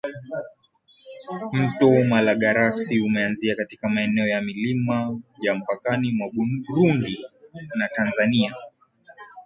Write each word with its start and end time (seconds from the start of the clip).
Mto 1.53 2.03
Malagarasi 2.07 2.99
umeanzia 3.01 3.55
katika 3.55 3.89
maeneo 3.89 4.27
ya 4.27 4.41
milima 4.41 5.19
ya 5.41 5.55
mpakani 5.55 6.11
mwa 6.11 6.29
Burundi 6.29 7.19
na 7.75 7.87
Tanzania 7.87 8.55